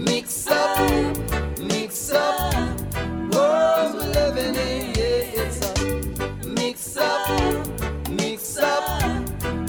Mix 0.00 0.46
up, 0.46 0.78
mix 1.58 2.10
up, 2.10 2.54
world 3.34 3.94
we're 3.96 4.12
living 4.14 4.54
in, 4.54 4.94
yeah, 4.94 5.42
it's 5.42 5.60
a 5.78 6.48
mix 6.48 6.96
up, 6.96 8.08
mix 8.08 8.56
up, 8.56 9.10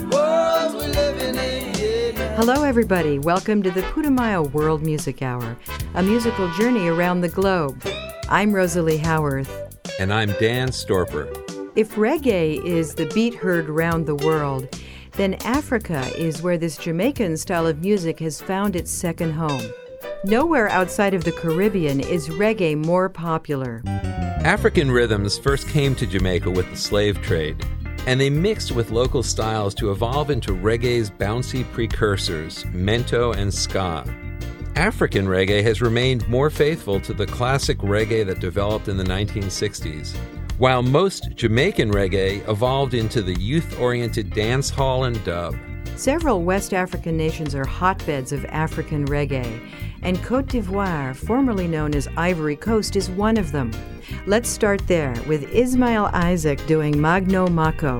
world 0.09 0.73
we're 0.73 0.87
living 0.87 1.35
in, 1.35 2.15
yeah. 2.15 2.35
Hello, 2.37 2.63
everybody. 2.63 3.19
Welcome 3.19 3.61
to 3.63 3.71
the 3.71 3.81
Putumayo 3.81 4.49
World 4.53 4.81
Music 4.83 5.21
Hour, 5.21 5.57
a 5.95 6.01
musical 6.01 6.49
journey 6.53 6.87
around 6.87 7.19
the 7.19 7.29
globe. 7.29 7.85
I'm 8.29 8.53
Rosalie 8.53 8.99
Howarth. 8.99 9.51
And 9.99 10.13
I'm 10.13 10.31
Dan 10.39 10.69
Storper. 10.69 11.27
If 11.75 11.95
reggae 11.95 12.63
is 12.63 12.95
the 12.95 13.07
beat 13.07 13.33
heard 13.33 13.67
round 13.67 14.05
the 14.05 14.15
world, 14.15 14.79
then 15.13 15.33
Africa 15.43 16.09
is 16.17 16.41
where 16.41 16.57
this 16.57 16.77
Jamaican 16.77 17.35
style 17.35 17.67
of 17.67 17.81
music 17.81 18.21
has 18.21 18.39
found 18.41 18.77
its 18.77 18.91
second 18.91 19.33
home. 19.33 19.61
Nowhere 20.23 20.69
outside 20.69 21.15
of 21.15 21.23
the 21.23 21.31
Caribbean 21.31 21.99
is 21.99 22.29
reggae 22.29 22.77
more 22.77 23.09
popular. 23.09 23.81
African 24.43 24.91
rhythms 24.91 25.39
first 25.39 25.67
came 25.67 25.95
to 25.95 26.05
Jamaica 26.05 26.51
with 26.51 26.69
the 26.69 26.77
slave 26.77 27.19
trade, 27.23 27.65
and 28.05 28.21
they 28.21 28.29
mixed 28.29 28.71
with 28.71 28.91
local 28.91 29.23
styles 29.23 29.73
to 29.75 29.89
evolve 29.89 30.29
into 30.29 30.51
reggae's 30.51 31.09
bouncy 31.09 31.63
precursors, 31.71 32.65
mento 32.65 33.35
and 33.35 33.51
ska. 33.51 34.05
African 34.75 35.25
reggae 35.25 35.63
has 35.63 35.81
remained 35.81 36.27
more 36.27 36.51
faithful 36.51 36.99
to 36.99 37.15
the 37.15 37.25
classic 37.25 37.79
reggae 37.79 38.23
that 38.27 38.39
developed 38.39 38.89
in 38.89 38.97
the 38.97 39.03
1960s, 39.03 40.15
while 40.59 40.83
most 40.83 41.35
Jamaican 41.35 41.91
reggae 41.91 42.47
evolved 42.47 42.93
into 42.93 43.23
the 43.23 43.39
youth 43.39 43.79
oriented 43.79 44.29
dance 44.35 44.69
hall 44.69 45.05
and 45.05 45.23
dub. 45.25 45.55
Several 45.95 46.43
West 46.43 46.73
African 46.73 47.17
nations 47.17 47.53
are 47.53 47.65
hotbeds 47.65 48.31
of 48.31 48.45
African 48.45 49.05
reggae, 49.05 49.61
and 50.01 50.21
Cote 50.23 50.47
d'Ivoire, 50.47 51.15
formerly 51.15 51.67
known 51.67 51.95
as 51.95 52.07
Ivory 52.17 52.55
Coast, 52.55 52.95
is 52.95 53.09
one 53.09 53.37
of 53.37 53.51
them. 53.51 53.71
Let's 54.25 54.49
start 54.49 54.85
there 54.87 55.15
with 55.27 55.49
Ismael 55.51 56.09
Isaac 56.13 56.65
doing 56.65 56.99
Magno 56.99 57.47
Mako. 57.47 57.99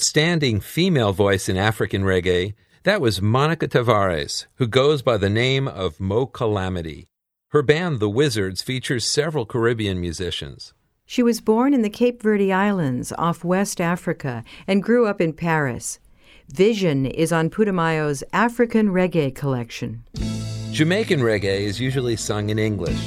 outstanding 0.00 0.60
female 0.60 1.12
voice 1.12 1.46
in 1.46 1.58
African 1.58 2.04
reggae, 2.04 2.54
that 2.84 3.02
was 3.02 3.20
Monica 3.20 3.68
Tavares, 3.68 4.46
who 4.54 4.66
goes 4.66 5.02
by 5.02 5.18
the 5.18 5.28
name 5.28 5.68
of 5.68 5.98
Mo'Kalamity. 5.98 7.04
Her 7.50 7.60
band, 7.60 8.00
The 8.00 8.08
Wizards, 8.08 8.62
features 8.62 9.04
several 9.04 9.44
Caribbean 9.44 10.00
musicians. 10.00 10.72
She 11.04 11.22
was 11.22 11.42
born 11.42 11.74
in 11.74 11.82
the 11.82 11.90
Cape 11.90 12.22
Verde 12.22 12.50
Islands 12.50 13.12
off 13.18 13.44
West 13.44 13.78
Africa 13.78 14.42
and 14.66 14.82
grew 14.82 15.06
up 15.06 15.20
in 15.20 15.34
Paris. 15.34 15.98
Vision 16.48 17.04
is 17.04 17.30
on 17.30 17.50
Putumayo's 17.50 18.24
African 18.32 18.88
Reggae 18.88 19.34
collection. 19.34 20.02
Jamaican 20.72 21.20
reggae 21.20 21.60
is 21.60 21.78
usually 21.78 22.16
sung 22.16 22.48
in 22.48 22.58
English, 22.58 23.04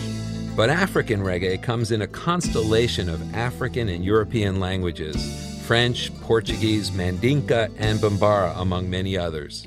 but 0.56 0.70
African 0.70 1.22
reggae 1.22 1.60
comes 1.60 1.92
in 1.92 2.04
a 2.04 2.08
constellation 2.08 3.10
of 3.10 3.34
African 3.34 3.90
and 3.90 4.06
European 4.06 4.60
languages 4.60 5.53
French, 5.64 6.12
Portuguese, 6.22 6.92
Mandinka, 6.92 7.72
and 7.78 8.00
Bambara, 8.00 8.54
among 8.60 8.90
many 8.90 9.18
others. 9.18 9.64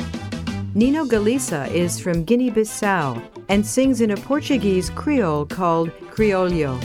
Nino 0.74 1.06
Galissa 1.06 1.70
is 1.70 1.98
from 1.98 2.22
Guinea 2.22 2.50
Bissau 2.50 3.22
and 3.48 3.66
sings 3.66 4.02
in 4.02 4.10
a 4.10 4.16
Portuguese 4.16 4.90
Creole 4.90 5.46
called 5.46 5.90
Criollo. 6.10 6.78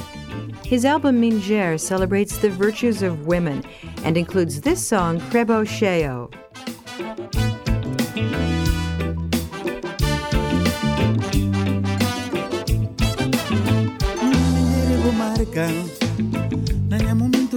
His 0.65 0.86
album 0.86 1.22
Mindjer 1.22 1.77
celebrates 1.77 2.38
the 2.38 2.50
virtues 2.50 3.01
of 3.01 3.27
women 3.27 3.65
and 4.06 4.15
includes 4.15 4.62
this 4.62 4.86
song, 4.86 5.20
Krebo 5.20 5.65
Cheo. 5.65 6.32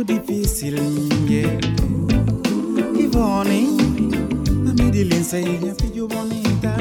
Difícil 0.05 0.77
yeah. 1.29 1.59
Ivone 2.99 3.69
A 4.69 4.91
dilinsa 4.91 5.39
ilha 5.39 5.75
filho 5.75 6.07
bonita 6.09 6.77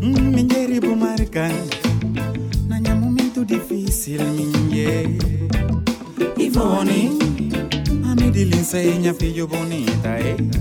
Minha 0.00 0.80
bo 0.80 0.94
marca 0.96 1.48
Na 2.68 2.94
momento 2.94 3.44
difícil 3.44 4.20
yeah. 4.70 5.08
Ivone 6.38 7.10
A 8.10 8.14
dilinsa 8.30 8.82
ilha 8.82 9.14
filho 9.14 9.46
bonita 9.46 10.18
eh. 10.18 10.55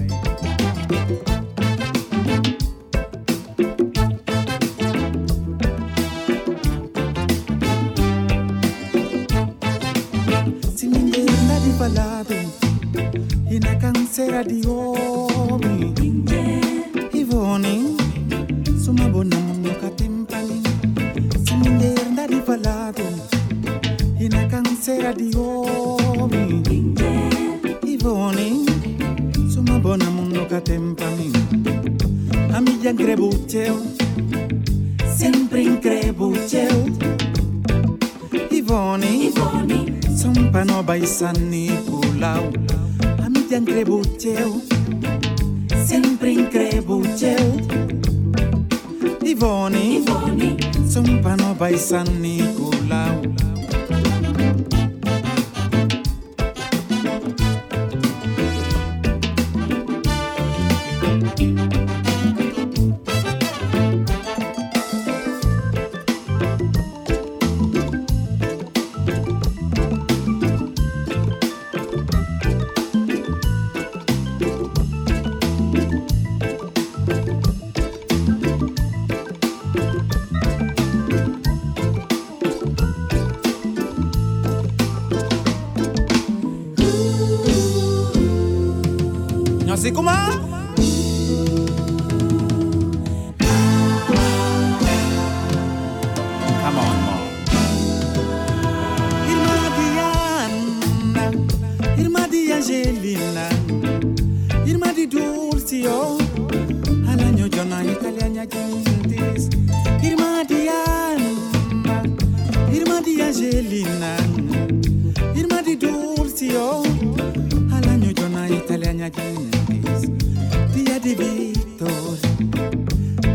Tia 119.12 120.97
di 121.00 121.13
Victor, 121.13 122.17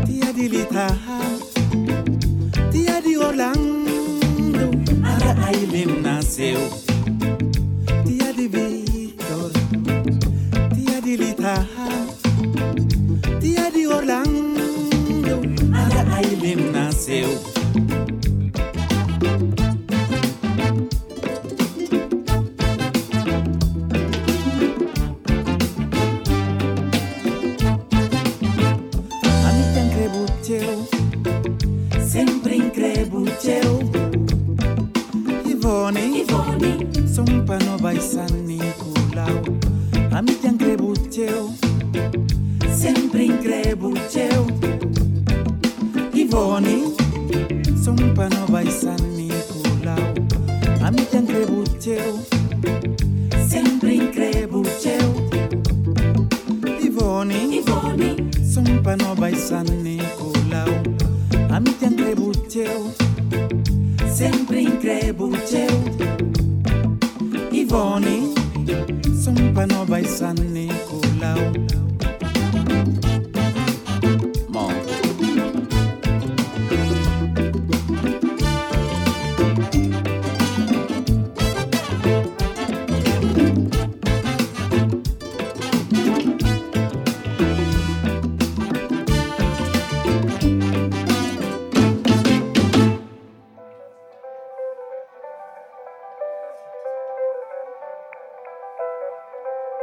tia 0.05 0.31
di 0.33 0.49
Lita. 0.49 0.87
Tia 2.69 2.99
de 2.99 3.17
Orlando, 3.17 4.69
ara 5.01 5.47
Aileen 5.47 6.01
nasceu. 6.01 6.80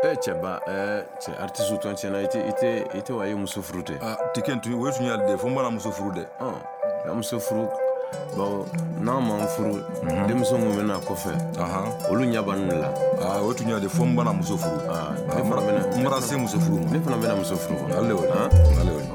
E 0.05 0.15
cɛ 0.23 0.33
ba 0.41 0.61
ɛɛ 0.67 1.05
cɛ 1.23 1.31
artiste 1.43 1.75
tɔn 1.83 1.95
tiɲɛna 1.99 2.23
i 2.23 2.27
tɛ 2.27 2.39
tɛ 2.61 3.03
tɛ 3.03 3.13
wa 3.17 3.25
ye 3.27 3.35
muso 3.35 3.61
furu 3.61 3.83
Ah, 4.01 4.17
tiken 4.33 4.61
tun 4.63 4.75
o 4.75 4.91
tun 4.93 5.07
y'ale 5.07 5.27
de 5.27 5.37
fo 5.37 5.49
n 5.49 5.55
bana 5.57 5.71
muso 5.71 5.91
furu 5.91 6.13
dɛ 6.15 6.25
ka 7.05 7.13
muso 7.15 7.39
furu 7.41 7.67
bawo 8.37 8.65
n'an 9.01 9.21
m'an 9.27 9.47
furu 9.49 9.83
denmuso 10.29 10.57
mun 10.57 10.71
bɛ 10.77 10.87
na 10.87 10.99
kɔfɛ 11.01 11.33
olu 12.11 12.25
ɲɛ 12.31 12.43
b'an 12.47 12.67
ne 12.69 12.75
la 12.79 12.89
Ah, 13.21 13.43
o 13.43 13.53
tun 13.53 13.69
y'ale 13.69 13.81
de 13.81 13.89
fo 13.89 14.05
n 14.05 14.15
bana 14.15 14.33
muso 14.33 14.57
furu 14.57 14.79
Ah, 14.89 15.11
Ah, 15.31 15.35
ne 15.35 15.43
fana 15.43 15.63
bɛna 15.67 15.83
n 15.99 16.05
bɔra 16.07 16.23
se 16.23 16.37
muso 16.37 16.59
furu 16.61 16.79
ma 16.85 16.91
ne 16.93 17.01
fana 17.01 17.17
bɛna 17.17 17.35
muso 17.37 17.57
furu 17.57 17.75
kɔnɔ 17.83 17.97
ale 17.99 18.13
o 18.15 18.23
ye 18.23 18.31
Han? 18.31 18.51
ale 18.79 18.91
o 18.95 18.99
ye 19.03 19.07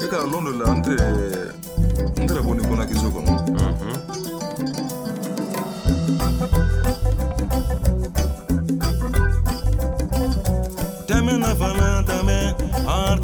e 0.00 0.08
ka 0.08 0.16
lɔn 0.24 0.42
dɔ 0.48 0.52
la 0.56 0.72
n 0.72 0.80
tɛ 0.80 0.94
n 2.16 2.26
tɛ 2.26 2.40
bɔ 2.40 2.50
ni 2.56 2.62
kɔnɔkiso 2.64 3.08
kɔnɔ 3.12 3.33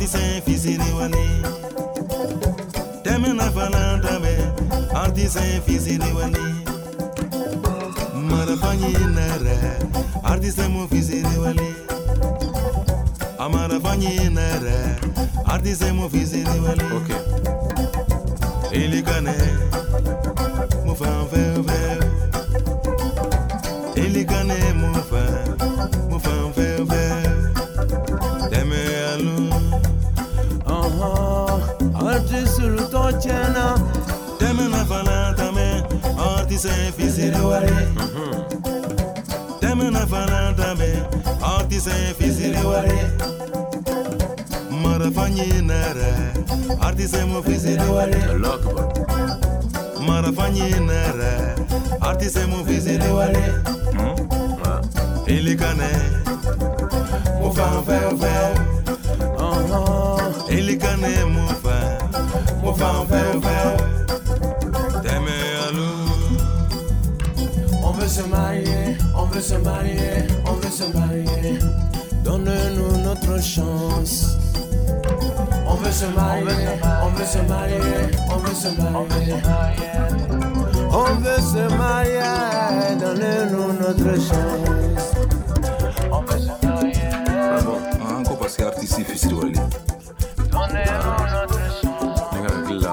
artiste 0.01 0.43
fisiri 0.47 0.91
wale 0.99 1.25
Tɛmɛna 3.05 3.47
fana 3.55 3.83
tɛmɛ 4.05 4.33
artiste 5.03 5.43
fisiri 5.67 6.11
wale 6.17 6.45
Marafanyi 8.29 8.93
nɛrɛ 9.17 9.57
artiste 10.25 10.65
mu 10.73 10.87
fisiri 10.89 11.37
wale 11.43 11.69
Amarafanyi 13.45 14.13
nɛrɛ 14.37 14.77
artiste 15.53 15.93
mu 15.93 16.09
fisiri 16.09 16.57
wale 16.65 16.85
ok. 16.97 17.09
Elikane 18.73 19.37
mu 19.73 19.80
artiste 36.61 36.93
fisiri 36.97 37.41
wale 37.41 37.73
Dɛmɛ 39.61 39.91
na 39.93 40.01
fana 40.07 40.41
tɛmɛ 40.59 40.89
artiste 41.43 41.93
fisiri 42.19 42.63
wale 42.71 42.99
Marafanyi 44.83 45.47
nɛrɛ 45.69 46.11
artiste 46.87 47.25
mu 47.31 47.41
fisiri 47.43 47.89
wale 47.95 48.19
Allah 48.33 48.55
akbar 48.55 48.89
Marafanyi 50.07 50.69
nɛrɛ 50.89 51.33
artiste 52.03 52.47
mu 52.51 52.59
fisiri 52.69 53.09
wale 53.09 53.45
Ah, 54.69 54.81
Elikane 55.27 55.91
mu 57.41 57.49
fan 62.75 63.07
fɛn 63.09 63.80
veut 69.41 69.47
se 69.47 69.55
marier, 69.55 70.27
on 70.47 70.53
veut 70.53 70.71
se 70.71 70.85
marier. 70.93 71.59
Donne-nous 72.23 72.99
notre 72.99 73.43
chance. 73.43 74.37
On 75.67 75.75
veut 75.77 75.91
se 75.91 76.05
marier, 76.07 76.69
on 77.03 77.09
veut 77.09 77.25
se 77.25 77.39
marier, 77.49 77.81
on 78.31 78.39
veut 78.39 78.55
se 78.55 78.69
marier. 78.69 79.35
On 80.93 81.15
veut 81.21 81.41
se 81.41 81.75
marier, 81.75 82.97
donne-nous 83.01 83.73
notre 83.81 84.15
chance. 84.21 85.15
On 86.13 86.21
veut 86.21 86.39
se 86.39 86.67
marier, 86.67 87.09
ah 87.35 87.61
bon 87.65 87.79
an 88.05 88.23
ko 88.25 88.35
parce 88.35 88.57
que 88.57 88.65
artiste 88.65 89.03
fisiri 89.05 89.35
wale 89.35 89.53
donnez-nous 90.53 91.25
notre 91.33 91.61
chance. 91.81 92.21
ne 92.33 92.47
ka 92.47 92.55
hakili 92.55 92.81
la 92.81 92.93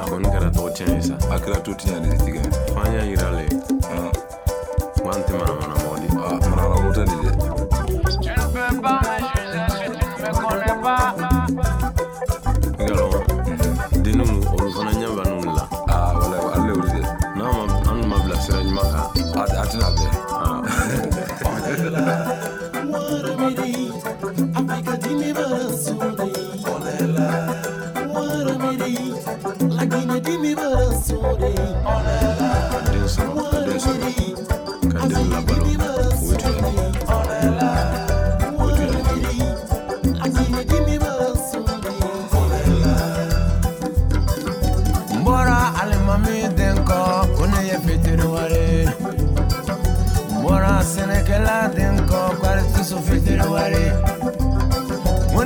a 0.00 0.04
kɔni 0.08 0.28
kɛra 0.32 0.48
tɔgɔ 0.50 0.72
tiɲɛ 0.76 0.94
ye 0.94 1.02
sa 1.02 1.14
a 1.34 1.38
kɛra 1.38 1.62
to 1.62 1.72
tiɲɛ 1.74 1.96
ale 1.96 2.08
de 2.08 2.16
tigɛ 2.24 2.42
f'an 2.72 2.92
y'a 2.92 3.04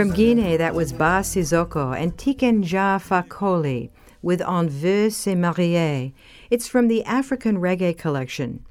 From 0.00 0.12
Guinea, 0.12 0.56
that 0.56 0.74
was 0.74 0.94
Ba 0.94 1.20
Cissoko 1.22 1.94
and 1.94 2.16
Tiken 2.16 2.62
Jah 2.62 2.98
Fakoly 2.98 3.90
with 4.22 4.40
On 4.40 4.66
veut 4.66 5.12
se 5.12 5.34
marier. 5.34 6.12
It's 6.50 6.66
from 6.66 6.88
the 6.88 7.04
African 7.04 7.58
Reggae 7.58 7.98
Collection. 7.98 8.64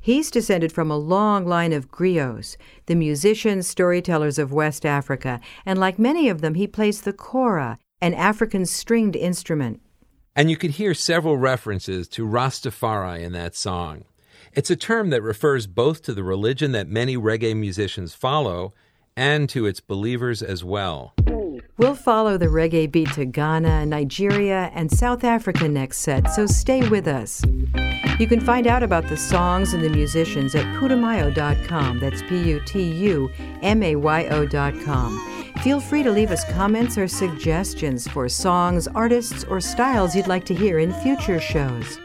He's 0.00 0.30
descended 0.30 0.72
from 0.72 0.90
a 0.90 0.98
long 0.98 1.46
line 1.46 1.72
of 1.72 1.90
griots, 1.90 2.56
the 2.84 2.94
musicians, 2.94 3.66
storytellers 3.66 4.38
of 4.38 4.52
West 4.52 4.84
Africa, 4.84 5.40
and 5.64 5.78
like 5.78 5.98
many 5.98 6.28
of 6.28 6.42
them, 6.42 6.54
he 6.54 6.66
plays 6.66 7.00
the 7.00 7.12
kora, 7.14 7.78
an 8.02 8.12
African 8.12 8.66
stringed 8.66 9.16
instrument. 9.16 9.80
And 10.36 10.50
you 10.50 10.56
could 10.56 10.72
hear 10.72 10.94
several 10.94 11.36
references 11.36 12.08
to 12.08 12.26
Rastafari 12.26 13.22
in 13.22 13.32
that 13.32 13.54
song. 13.54 14.04
It's 14.52 14.70
a 14.70 14.76
term 14.76 15.10
that 15.10 15.22
refers 15.22 15.66
both 15.66 16.02
to 16.02 16.14
the 16.14 16.24
religion 16.24 16.72
that 16.72 16.88
many 16.88 17.16
reggae 17.16 17.56
musicians 17.56 18.14
follow 18.14 18.74
and 19.16 19.48
to 19.48 19.66
its 19.66 19.80
believers 19.80 20.42
as 20.42 20.64
well. 20.64 21.14
We'll 21.76 21.94
follow 21.94 22.36
the 22.38 22.46
reggae 22.46 22.90
beat 22.90 23.12
to 23.14 23.24
Ghana, 23.24 23.86
Nigeria, 23.86 24.70
and 24.74 24.90
South 24.92 25.24
Africa 25.24 25.68
next 25.68 25.98
set, 25.98 26.30
so 26.30 26.46
stay 26.46 26.88
with 26.88 27.08
us. 27.08 27.42
You 28.20 28.28
can 28.28 28.40
find 28.40 28.66
out 28.66 28.84
about 28.84 29.08
the 29.08 29.16
songs 29.16 29.72
and 29.72 29.82
the 29.82 29.88
musicians 29.88 30.54
at 30.54 30.64
putumayo.com. 30.76 31.98
That's 31.98 32.22
P 32.22 32.42
U 32.42 32.60
T 32.64 32.82
U 32.82 33.30
M 33.62 33.82
A 33.82 33.96
Y 33.96 34.26
O.com. 34.28 35.33
Feel 35.62 35.80
free 35.80 36.02
to 36.02 36.10
leave 36.10 36.30
us 36.30 36.44
comments 36.52 36.98
or 36.98 37.08
suggestions 37.08 38.06
for 38.08 38.28
songs, 38.28 38.86
artists, 38.88 39.44
or 39.44 39.60
styles 39.60 40.14
you'd 40.14 40.26
like 40.26 40.44
to 40.44 40.54
hear 40.54 40.78
in 40.78 40.92
future 40.92 41.40
shows. 41.40 41.98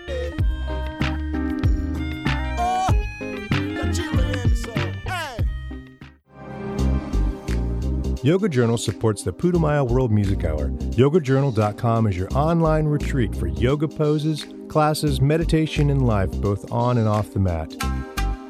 Yoga 8.21 8.49
Journal 8.49 8.77
supports 8.77 9.23
the 9.23 9.31
Putumayo 9.31 9.89
World 9.89 10.12
Music 10.12 10.43
Hour. 10.43 10.69
YogaJournal.com 10.69 12.07
is 12.07 12.17
your 12.17 12.27
online 12.33 12.85
retreat 12.85 13.33
for 13.33 13.47
yoga 13.47 13.88
poses, 13.88 14.45
classes, 14.67 15.21
meditation, 15.21 15.89
and 15.89 16.05
life, 16.05 16.29
both 16.41 16.69
on 16.69 16.97
and 16.97 17.07
off 17.07 17.31
the 17.31 17.39
mat. 17.39 17.69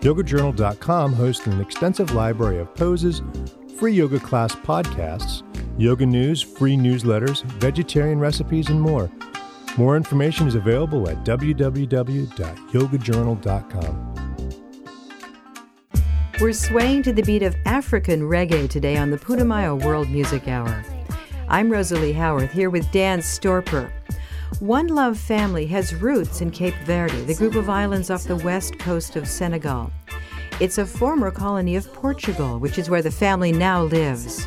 YogaJournal.com 0.02 1.14
hosts 1.14 1.46
an 1.46 1.62
extensive 1.62 2.14
library 2.14 2.58
of 2.58 2.74
poses, 2.74 3.22
free 3.80 3.94
yoga 3.94 4.20
class 4.20 4.54
podcasts, 4.54 5.42
yoga 5.80 6.06
news, 6.06 6.42
free 6.42 6.76
newsletters, 6.76 7.44
vegetarian 7.62 8.20
recipes, 8.20 8.68
and 8.68 8.82
more. 8.82 9.10
More 9.78 9.96
information 9.96 10.48
is 10.48 10.56
available 10.56 11.08
at 11.08 11.24
www.yogajournal.com. 11.24 14.16
We're 16.42 16.54
swaying 16.54 17.04
to 17.04 17.14
the 17.14 17.24
beat 17.24 17.44
of 17.44 17.56
African 17.66 18.24
reggae 18.24 18.70
today 18.70 18.98
on 18.98 19.12
the 19.12 19.18
Putumayo 19.18 19.82
World 19.82 20.10
Music 20.10 20.50
Hour. 20.50 20.84
I'm 21.48 21.72
Rosalie 21.72 22.14
Howarth 22.14 22.52
here 22.52 22.70
with 22.70 22.92
Dan 22.92 23.20
Storper. 23.20 23.90
One 24.60 24.88
Love 24.88 25.18
Family 25.18 25.66
has 25.68 25.96
roots 25.96 26.42
in 26.42 26.52
Cape 26.52 26.76
Verde, 26.84 27.24
the 27.24 27.36
group 27.36 27.56
of 27.56 27.70
islands 27.70 28.10
off 28.10 28.26
the 28.26 28.36
west 28.36 28.78
coast 28.78 29.16
of 29.16 29.26
Senegal. 29.26 29.90
It's 30.60 30.78
a 30.78 30.86
former 30.86 31.32
colony 31.32 31.78
of 31.78 31.92
Portugal, 31.94 32.60
which 32.60 32.78
is 32.78 32.90
where 32.90 33.02
the 33.02 33.10
family 33.10 33.54
now 33.54 33.84
lives. 33.84 34.46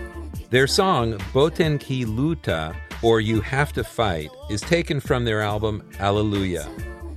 Their 0.51 0.67
song, 0.67 1.19
Bo 1.33 1.49
Ten 1.49 1.79
Qu'Luta, 1.79 2.77
or 3.01 3.23
You 3.23 3.41
Have 3.41 3.73
to 3.73 3.83
Fight, 3.83 4.29
is 4.51 4.61
taken 4.61 5.01
from 5.01 5.25
their 5.25 5.41
album 5.41 5.83
Allelujah. 5.99 6.69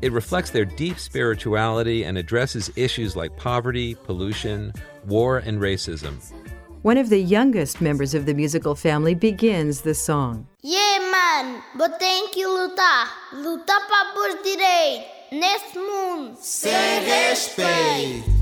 It 0.02 0.14
reflects 0.14 0.52
their 0.52 0.64
deep 0.64 0.98
spirituality 0.98 2.06
and 2.06 2.18
addresses 2.18 2.72
issues 2.78 3.18
like 3.18 3.36
poverty, 3.36 3.96
pollution, 3.96 4.72
war, 5.06 5.40
and 5.40 5.60
racism. 5.60 6.22
One 6.82 6.98
of 6.98 7.10
the 7.10 7.20
youngest 7.20 7.82
members 7.82 8.14
of 8.14 8.26
the 8.26 8.34
musical 8.34 8.76
family 8.76 9.14
begins 9.14 9.82
the 9.82 9.94
song. 9.94 10.48
Yeah, 10.62 11.00
man, 11.12 11.62
but 11.78 12.00
thank 12.00 12.38
you 12.38 12.48
lutar. 12.48 13.08
Lutar 13.34 13.82
para 13.90 14.14
por 14.14 14.42
direito. 14.42 15.04
Nesse 15.34 15.76
mundo. 15.76 16.38
Sem 16.40 17.04
respeito. 17.04 18.35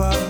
Brother 0.00 0.29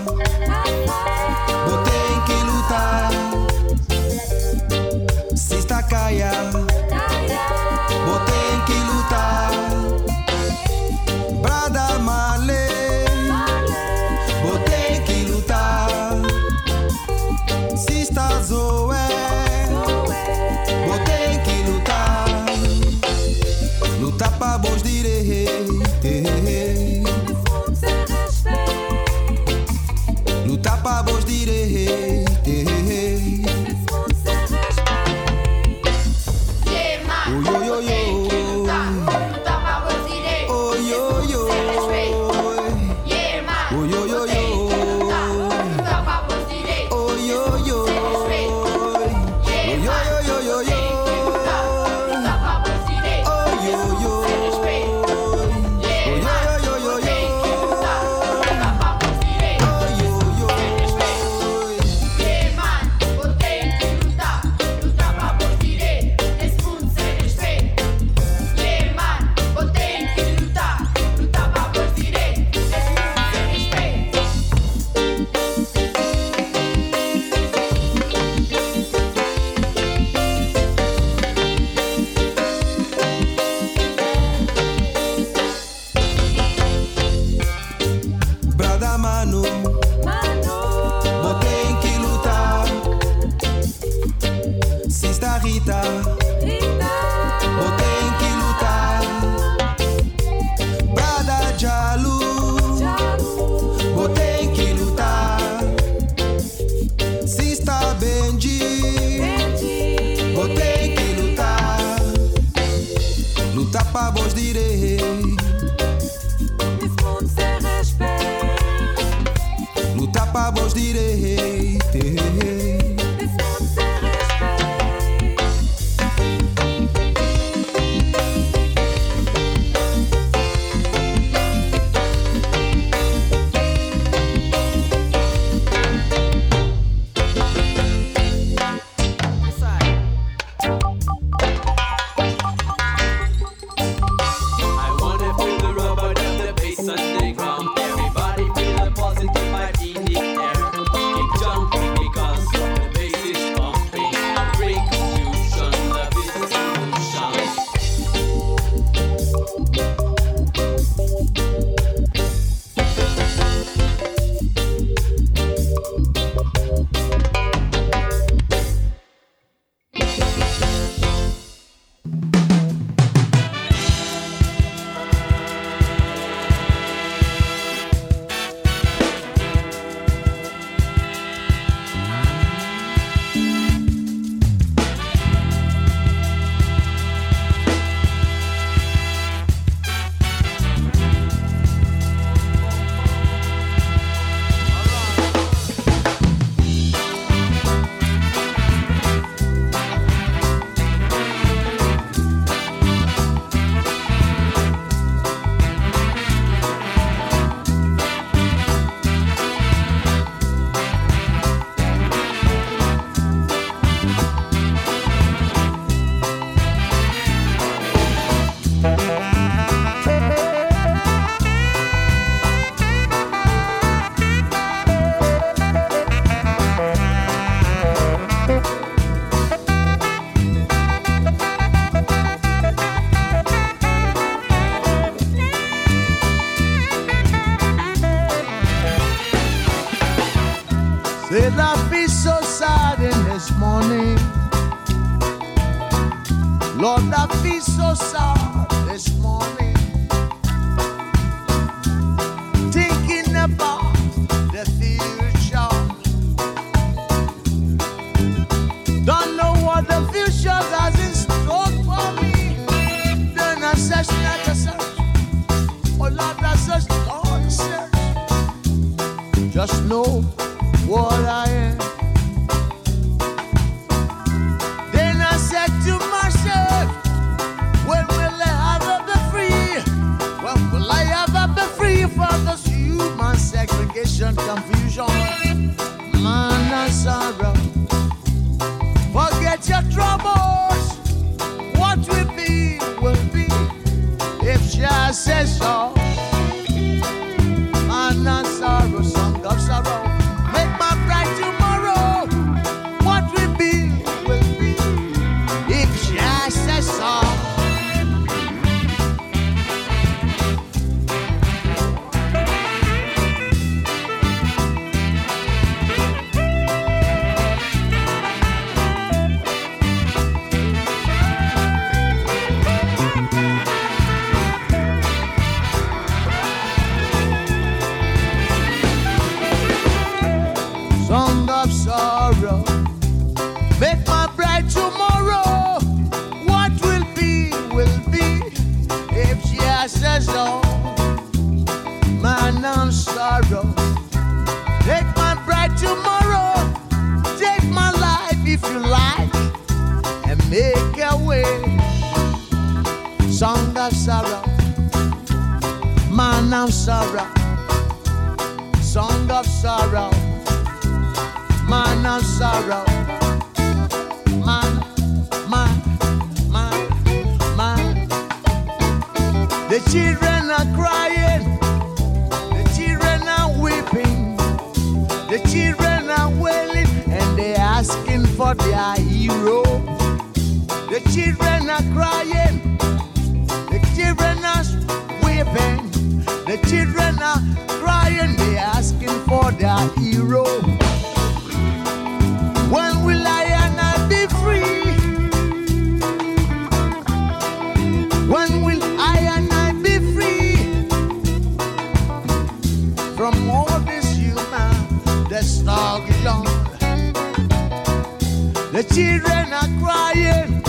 The 408.81 408.95
children 408.95 409.53
are 409.53 409.69
crying. 409.79 410.63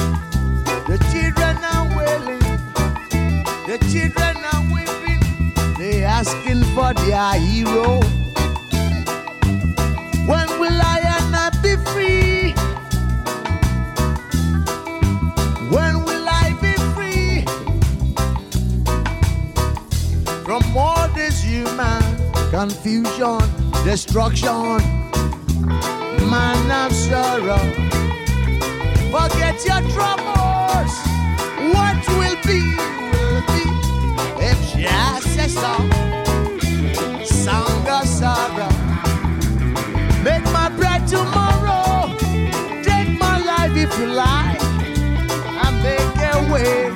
The 0.87 0.99
children 1.11 1.57
are 1.65 1.89
wailing. 1.97 2.45
The 3.67 3.79
children 3.91 4.37
are 4.53 4.63
weeping. 4.71 5.75
They 5.79 6.05
asking 6.05 6.63
for 6.75 6.93
their 6.93 7.33
hero. 7.41 8.01
When 10.29 10.47
will 10.61 10.79
I 10.83 11.01
and 11.17 11.35
I 11.35 11.49
be 11.63 11.77
free? 11.89 12.53
When 15.75 16.05
will 16.05 16.29
I 16.29 16.53
be 16.61 16.75
free 16.93 17.47
from 20.45 20.77
all 20.77 21.09
this 21.15 21.43
human 21.43 22.03
confusion, 22.51 23.41
destruction, 23.87 24.83
man 26.29 26.71
of 26.71 26.95
sorrow? 26.95 27.82
Forget 29.13 29.63
your 29.67 29.83
troubles. 29.93 30.93
What 31.75 32.01
will 32.17 32.39
be, 32.47 32.63
will 33.13 33.43
be. 33.53 33.65
It's 34.41 34.73
just 34.73 35.39
a 35.39 35.49
song, 35.51 35.91
song 37.23 37.89
of 37.89 38.07
sorrow. 38.09 38.73
Make 40.25 40.45
my 40.45 40.71
bread 40.79 41.07
tomorrow. 41.07 42.17
Take 42.83 43.19
my 43.19 43.37
life 43.45 43.77
if 43.77 43.99
you 43.99 44.07
like. 44.07 44.59
I 45.63 45.71
make 45.83 46.17
a 46.33 46.53
way. 46.53 46.92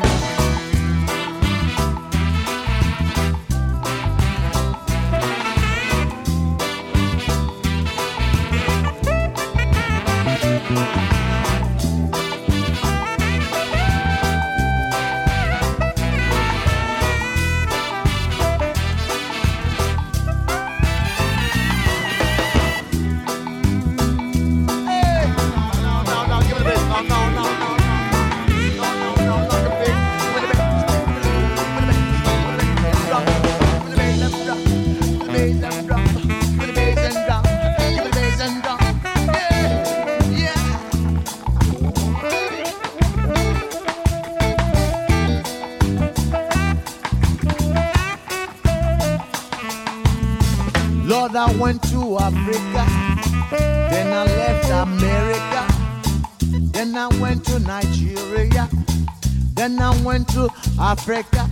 Then 59.77 59.85
I 59.85 60.03
went 60.03 60.29
to 60.29 60.49
Africa. 60.81 61.51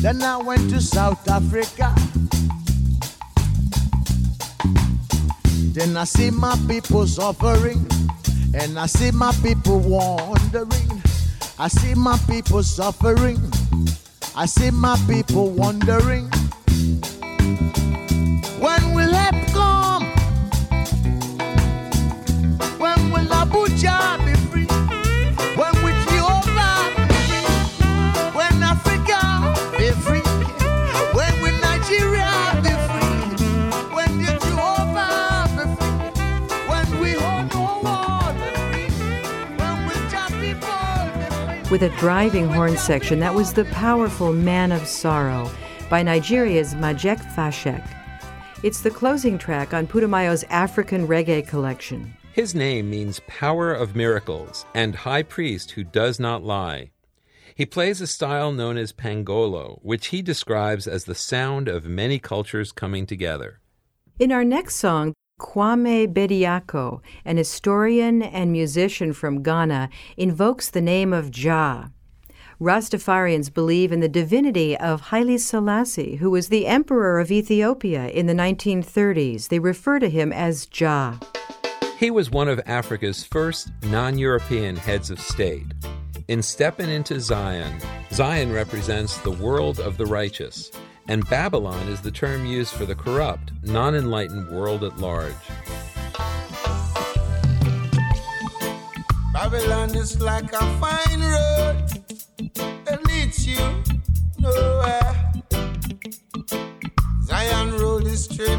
Then 0.00 0.22
I 0.22 0.36
went 0.36 0.70
to 0.70 0.80
South 0.80 1.28
Africa. 1.28 1.92
Then 5.74 5.96
I 5.96 6.04
see 6.04 6.30
my 6.30 6.56
people 6.68 7.04
suffering. 7.08 7.84
And 8.54 8.78
I 8.78 8.86
see 8.86 9.10
my 9.10 9.32
people 9.42 9.80
wandering. 9.80 11.02
I 11.58 11.66
see 11.66 11.94
my 11.94 12.16
people 12.30 12.62
suffering. 12.62 13.40
I 14.36 14.46
see 14.46 14.70
my 14.70 14.96
people 15.08 15.50
wandering. 15.50 16.30
With 41.70 41.82
a 41.82 41.90
driving 41.98 42.48
horn 42.48 42.78
section 42.78 43.20
that 43.20 43.34
was 43.34 43.52
the 43.52 43.66
powerful 43.66 44.32
Man 44.32 44.72
of 44.72 44.86
Sorrow 44.86 45.50
by 45.90 46.02
Nigeria's 46.02 46.74
Majek 46.74 47.18
Fashek. 47.34 47.86
It's 48.62 48.80
the 48.80 48.90
closing 48.90 49.36
track 49.36 49.74
on 49.74 49.86
Putumayo's 49.86 50.44
African 50.44 51.06
reggae 51.06 51.46
collection. 51.46 52.16
His 52.32 52.54
name 52.54 52.88
means 52.88 53.20
power 53.26 53.74
of 53.74 53.94
miracles 53.94 54.64
and 54.72 54.94
high 54.94 55.22
priest 55.22 55.72
who 55.72 55.84
does 55.84 56.18
not 56.18 56.42
lie. 56.42 56.92
He 57.54 57.66
plays 57.66 58.00
a 58.00 58.06
style 58.06 58.50
known 58.50 58.78
as 58.78 58.94
kpangolo, 58.94 59.78
which 59.82 60.06
he 60.06 60.22
describes 60.22 60.86
as 60.86 61.04
the 61.04 61.14
sound 61.14 61.68
of 61.68 61.84
many 61.84 62.18
cultures 62.18 62.72
coming 62.72 63.04
together. 63.04 63.60
In 64.18 64.32
our 64.32 64.44
next 64.44 64.76
song, 64.76 65.12
Kwame 65.38 66.12
Bediako, 66.12 67.00
an 67.24 67.36
historian 67.36 68.22
and 68.22 68.52
musician 68.52 69.12
from 69.12 69.42
Ghana, 69.42 69.88
invokes 70.16 70.68
the 70.68 70.80
name 70.80 71.12
of 71.12 71.30
Jah. 71.30 71.90
Rastafarians 72.60 73.54
believe 73.54 73.92
in 73.92 74.00
the 74.00 74.08
divinity 74.08 74.76
of 74.76 75.00
Haile 75.12 75.38
Selassie, 75.38 76.16
who 76.16 76.30
was 76.30 76.48
the 76.48 76.66
emperor 76.66 77.20
of 77.20 77.30
Ethiopia 77.30 78.08
in 78.08 78.26
the 78.26 78.34
1930s. 78.34 79.48
They 79.48 79.60
refer 79.60 80.00
to 80.00 80.10
him 80.10 80.32
as 80.32 80.66
Jah. 80.66 81.20
He 81.98 82.10
was 82.10 82.30
one 82.30 82.48
of 82.48 82.60
Africa's 82.66 83.22
first 83.22 83.70
non 83.84 84.18
European 84.18 84.74
heads 84.74 85.10
of 85.10 85.20
state. 85.20 85.66
In 86.26 86.42
stepping 86.42 86.90
into 86.90 87.20
Zion, 87.20 87.80
Zion 88.12 88.52
represents 88.52 89.18
the 89.18 89.30
world 89.30 89.78
of 89.78 89.96
the 89.96 90.06
righteous, 90.06 90.70
and 91.08 91.26
Babylon 91.30 91.88
is 91.88 92.02
the 92.02 92.10
term 92.10 92.44
used 92.44 92.74
for 92.74 92.84
the 92.84 92.94
corrupt, 92.94 93.50
non 93.62 93.94
enlightened 93.94 94.48
world 94.50 94.84
at 94.84 94.98
large. 94.98 95.32
Babylon 99.32 99.96
is 99.96 100.20
like 100.20 100.52
a 100.52 100.78
fine 100.78 101.20
road 101.20 101.88
that 102.84 103.00
leads 103.06 103.46
you 103.46 103.58
nowhere. 104.38 105.32
Zion 107.22 107.78
road 107.78 108.04
is 108.04 108.24
straight 108.24 108.57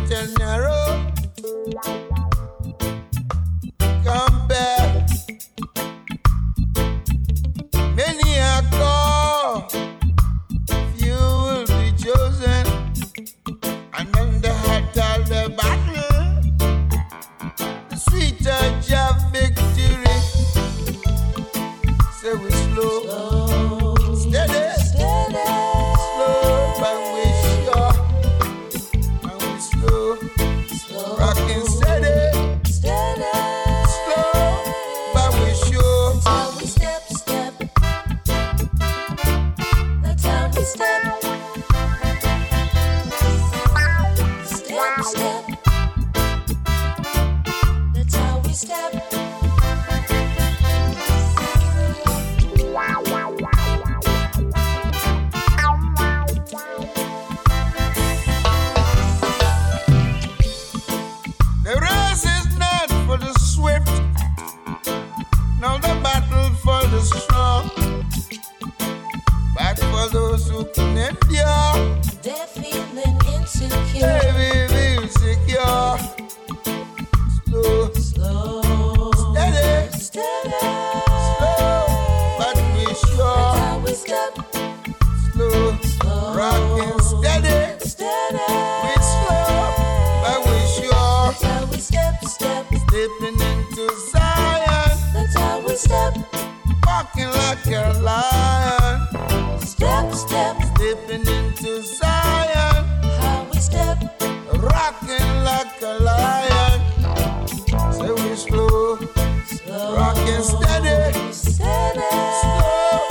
Steady, 110.37 111.33
Steady. 111.33 111.99
slow, 112.41 113.07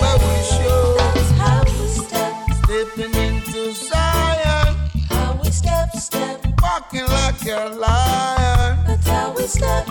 but 0.00 0.18
we 0.20 0.36
sure. 0.56 0.96
That's 0.96 1.30
how 1.32 1.62
we 1.64 1.88
step. 1.88 2.34
Stepping 2.64 3.14
into 3.14 3.72
Zion, 3.74 4.76
How 5.10 5.38
we 5.42 5.50
step, 5.50 5.90
step. 5.96 6.44
walking 6.62 7.06
like 7.06 7.46
a 7.46 7.68
lion. 7.76 8.84
That's 8.86 9.06
how 9.06 9.34
we 9.36 9.42
step. 9.46 9.86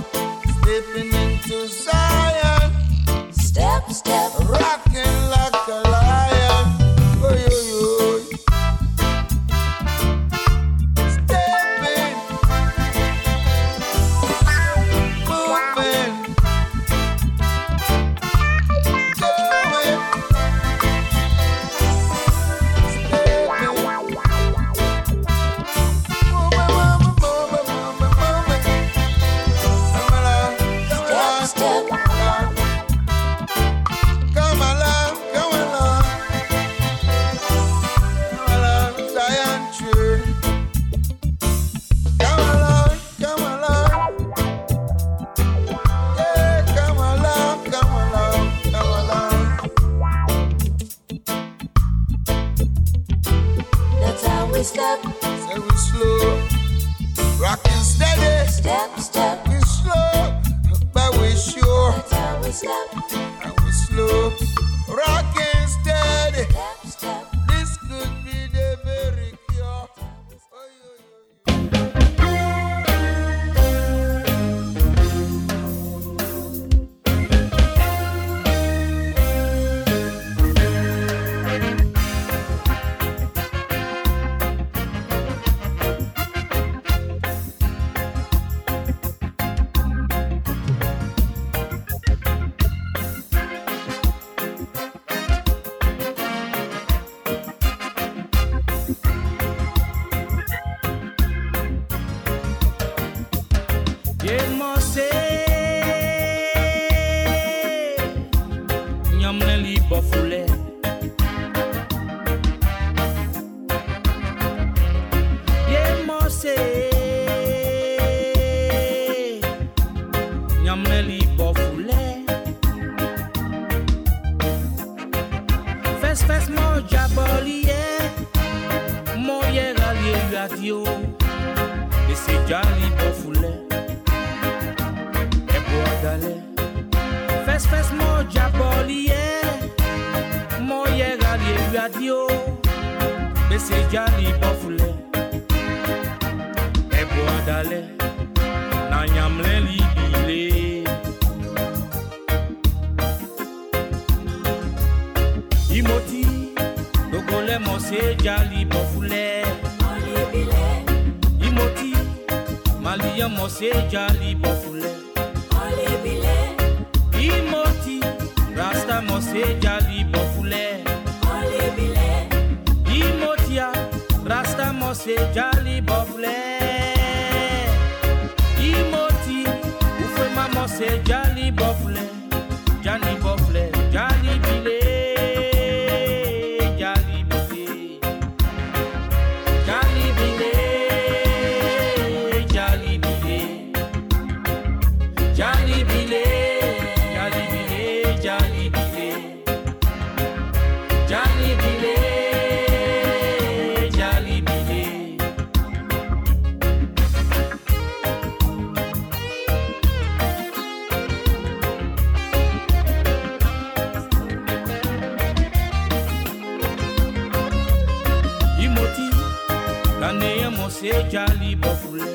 jali 221.12 221.50
bɔfulɛ. 221.62 222.10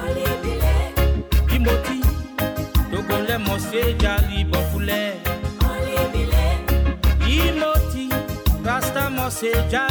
ɔlibile. 0.00 0.72
bimoti 1.48 1.98
togolɛ 2.90 3.36
mɔse 3.46 3.80
jali 4.02 4.38
bɔfulɛ. 4.50 5.00
ɔlibile. 5.70 6.44
bimoti 7.20 8.04
rasta 8.66 9.02
mɔse 9.16 9.50
jali. 9.72 9.87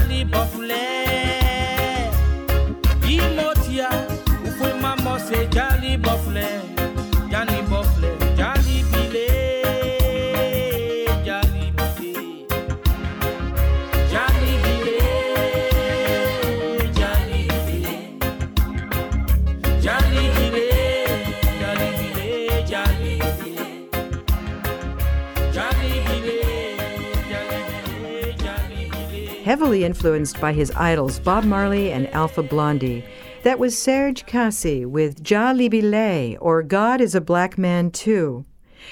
Influenced 29.98 30.40
by 30.40 30.54
his 30.54 30.70
idols 30.76 31.20
Bob 31.20 31.44
Marley 31.44 31.92
and 31.92 32.08
Alpha 32.14 32.44
Blondy, 32.44 33.04
that 33.42 33.58
was 33.58 33.74
Serges 33.74 34.24
Kassy 34.28 34.86
with 34.86 35.24
Jah 35.24 35.56
Libile, 35.56 36.38
or 36.40 36.62
God 36.62 37.02
is 37.02 37.16
a 37.16 37.20
Black 37.20 37.58
Man 37.58 37.90
Too. 37.90 38.46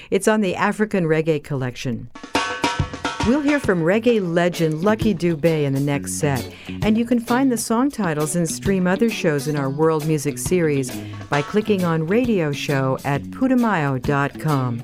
It's 0.09 0.27
on 0.27 0.41
the 0.41 0.55
African 0.55 1.03
Reggae 1.03 1.43
Collection. 1.43 2.09
We'll 3.27 3.41
hear 3.41 3.59
from 3.59 3.83
reggae 3.83 4.19
legend 4.19 4.81
Lucky 4.81 5.13
Dube 5.13 5.45
in 5.45 5.73
the 5.73 5.79
next 5.79 6.13
set, 6.13 6.51
and 6.81 6.97
you 6.97 7.05
can 7.05 7.19
find 7.19 7.51
the 7.51 7.57
song 7.57 7.91
titles 7.91 8.35
and 8.35 8.49
stream 8.49 8.87
other 8.87 9.11
shows 9.11 9.47
in 9.47 9.55
our 9.55 9.69
world 9.69 10.07
music 10.07 10.39
series 10.39 10.89
by 11.29 11.43
clicking 11.43 11.85
on 11.85 12.07
Radio 12.07 12.51
Show 12.51 12.97
at 13.05 13.21
putumayo.com. 13.25 14.83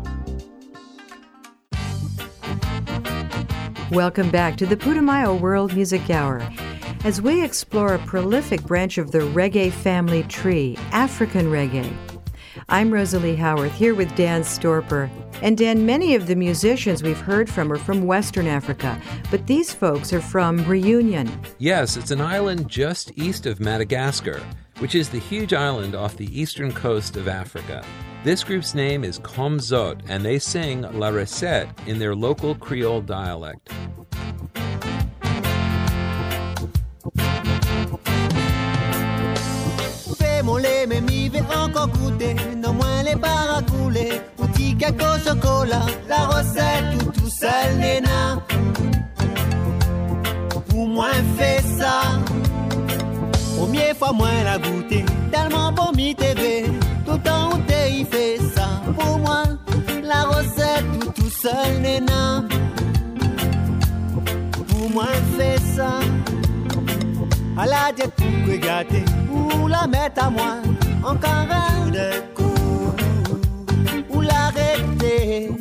Welcome 3.91 4.31
back 4.31 4.55
to 4.55 4.65
the 4.65 4.77
Putumayo 4.77 5.37
World 5.37 5.75
Music 5.75 6.09
Hour 6.09 6.41
as 7.03 7.21
we 7.21 7.43
explore 7.43 7.93
a 7.93 7.99
prolific 7.99 8.63
branch 8.63 8.97
of 8.97 9.11
the 9.11 9.19
reggae 9.19 9.69
family 9.69 10.23
tree, 10.23 10.77
African 10.93 11.47
reggae. 11.47 11.93
I'm 12.69 12.93
Rosalie 12.93 13.35
Howarth 13.35 13.73
here 13.73 13.93
with 13.93 14.15
Dan 14.15 14.43
Storper. 14.43 15.09
And 15.41 15.57
Dan, 15.57 15.85
many 15.85 16.15
of 16.15 16.27
the 16.27 16.37
musicians 16.37 17.03
we've 17.03 17.19
heard 17.19 17.49
from 17.49 17.69
are 17.69 17.77
from 17.77 18.07
Western 18.07 18.47
Africa, 18.47 18.97
but 19.29 19.45
these 19.47 19.73
folks 19.73 20.13
are 20.13 20.21
from 20.21 20.63
Reunion. 20.63 21.29
Yes, 21.57 21.97
it's 21.97 22.11
an 22.11 22.21
island 22.21 22.69
just 22.69 23.11
east 23.17 23.45
of 23.45 23.59
Madagascar, 23.59 24.41
which 24.81 24.95
is 24.95 25.09
the 25.09 25.19
huge 25.19 25.53
island 25.53 25.93
off 25.93 26.17
the 26.17 26.27
eastern 26.37 26.73
coast 26.73 27.15
of 27.15 27.27
Africa. 27.27 27.85
This 28.23 28.43
group's 28.43 28.73
name 28.73 29.03
is 29.03 29.19
Kom 29.19 29.59
Zot, 29.59 30.01
and 30.09 30.25
they 30.25 30.39
sing 30.39 30.81
La 30.97 31.09
Recette 31.09 31.69
in 31.85 31.99
their 31.99 32.15
local 32.15 32.55
Creole 32.55 33.01
dialect. 33.01 33.69
Moins. 40.43 40.81
Pour 50.69 50.87
moi, 50.87 51.11
fais 51.37 51.60
Première 53.91 54.07
fois, 54.07 54.13
moins 54.13 54.43
la 54.45 54.57
goûter. 54.57 55.03
Tellement 55.33 55.71
bon, 55.73 55.91
mi 55.93 56.15
TV. 56.15 56.63
Tout 57.05 57.17
temps 57.17 57.49
où 57.53 57.57
t'es, 57.67 58.05
fait 58.09 58.37
ça. 58.55 58.81
Pour 58.97 59.19
moi, 59.19 59.43
la 60.01 60.23
recette 60.23 60.85
tout 60.99 61.11
tout 61.11 61.29
seul, 61.29 61.81
Néna. 61.81 62.45
Pour 64.69 64.89
moi, 64.91 65.07
fais 65.37 65.57
ça. 65.75 65.99
À 67.57 67.65
la 67.65 67.91
diète 67.93 68.13
pour 68.15 68.57
gâter 68.59 69.03
ou 69.29 69.67
la 69.67 69.85
mettre 69.87 70.23
à 70.25 70.29
moi 70.29 70.55
encore 71.03 71.47
un 71.51 71.89
de 71.89 72.33
coup 72.33 72.93
ou 74.09 74.21
l'arrêter 74.21 75.51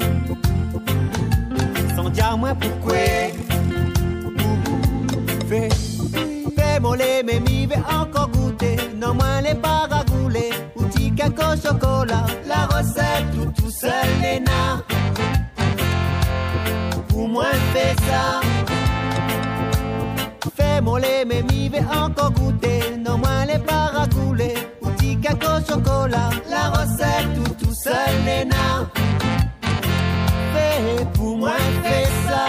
sans 1.97 2.09
dire 2.09 2.39
moi 2.39 2.55
pourquoi 2.55 2.95
fais 5.49 5.69
fais 5.69 5.90
mon 6.81 6.95
lait 6.95 7.23
mais 7.25 7.41
m'y 7.41 7.67
vais 7.67 7.83
encore 8.01 8.29
goûter 8.31 8.77
non 8.97 9.15
moins 9.15 9.41
les 9.41 9.55
paragoulés 9.55 10.53
ou 10.77 10.83
au 10.83 11.57
chocolat 11.57 12.27
la 12.47 12.67
recette 12.67 13.27
tout 13.35 13.53
tout 13.57 13.71
seul 13.71 14.09
les 14.23 14.41
nains 14.41 14.83
pour 17.09 17.29
moi 17.29 17.47
fais 17.73 17.95
ça 18.09 18.41
Fais 20.57 20.81
mon 20.81 20.97
lait, 20.97 21.25
mais 21.27 21.43
m'y 21.43 21.69
vais 21.69 21.85
encore 21.95 22.33
goûter. 22.33 22.81
Non, 22.99 23.19
moins 23.19 23.45
les 23.45 23.59
paracoulés. 23.59 24.55
Petit 24.81 25.17
cake 25.19 25.45
au 25.45 25.73
chocolat. 25.73 26.31
La 26.49 26.71
recette 26.71 27.29
tout, 27.37 27.55
tout 27.65 27.75
seul, 27.75 28.15
les 28.25 28.45
nains. 28.47 28.89
Fais 30.53 31.05
pour 31.15 31.37
moi, 31.37 31.53
fais 31.83 32.07
ça. 32.27 32.47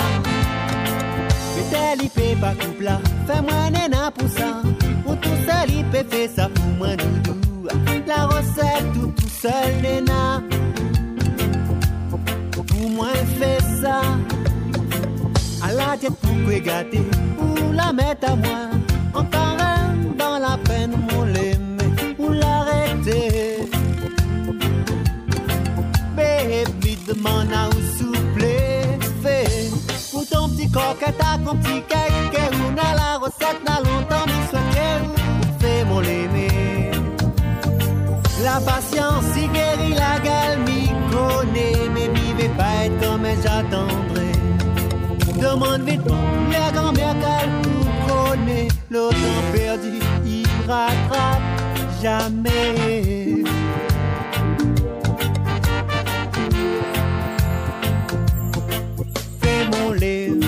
Fais-moi 3.28 3.70
nena 3.70 4.01
ça 6.28 6.50
pour 6.50 6.66
moi, 6.78 6.96
doudou. 6.96 7.68
La 8.08 8.26
recette, 8.26 8.94
tout, 8.94 9.14
tout 9.16 9.30
seul, 9.30 9.82
nena. 9.82 10.42
Pour 12.52 12.90
moi, 12.90 13.08
fais 13.40 13.60
ça. 13.82 14.02
À 15.64 15.72
la 15.74 15.98
tête 15.98 16.14
pour 16.22 16.36
que 16.46 16.60
gâter. 16.60 17.02
Pour 17.38 17.74
la 17.74 17.94
mettre 17.94 18.32
à 18.32 18.36
moi. 18.36 18.70
Encore 19.14 19.58
un 19.60 19.96
dans 20.18 20.40
la 20.40 20.58
peine, 20.58 20.94
mon 21.12 21.24
l'aimer. 21.24 22.16
Pour 22.18 22.32
l'arrêter. 22.32 23.60
Baby, 26.16 26.98
demande 27.08 27.54
à 27.54 27.70
où 27.70 27.98
souple. 27.98 28.46
Fais 29.24 29.70
pour 30.12 30.28
ton 30.28 30.50
petit 30.50 30.70
coquette 30.70 31.22
à 31.22 31.38
ton 31.38 31.56
petit 31.58 31.82
cake. 31.88 32.42
On 32.54 32.78
a 32.78 32.96
la 32.96 33.18
yo 45.52 45.58
man 45.58 45.86
vit 45.86 46.00
Le 46.52 46.72
gran 46.74 46.94
merkal 46.94 47.50
pou 47.64 47.84
kone 48.08 48.60
Le 48.90 49.04
tan 49.22 49.42
perdi 49.54 50.00
y 50.26 50.44
rattrape 50.68 51.44
Jamais. 52.02 53.44
Fais 59.42 59.64
mon 59.72 59.92
lèvre 59.92 60.48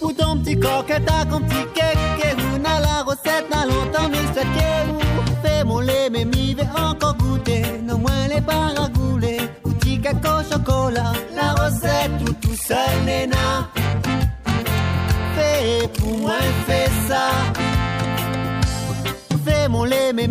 Pour 0.00 0.14
ton 0.16 0.38
petit 0.38 0.58
corps 0.58 0.84
que 0.86 0.98
t'as 1.06 1.24
comme 1.26 1.44
petit 1.44 1.66
cake 1.74 1.98
Que 2.20 2.40
vous 2.40 2.58
n'a 2.58 2.80
la 2.80 3.02
recette 3.02 3.48
n'a 3.50 3.66
longtemps 3.66 4.08
mille 4.08 4.28
sept 4.34 4.46
que 4.56 4.99
La 10.52 11.52
recette 11.54 12.10
tout 12.24 12.32
tout 12.34 12.56
seul, 12.56 12.76
nena. 13.06 13.68
Fais 15.36 15.88
pour 15.96 16.18
moi, 16.18 16.38
fais 16.66 16.90
ça. 17.08 17.30
Fais 19.44 19.68
mon 19.68 19.84
lait, 19.84 20.12
mais 20.12 20.28